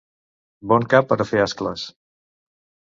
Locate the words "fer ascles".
1.33-1.87